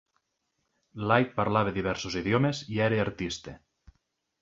Light 1.11 1.35
parlava 1.35 1.75
diversos 1.77 2.19
idiomes 2.25 2.65
i 2.77 2.83
era 2.89 3.01
artista. 3.07 3.59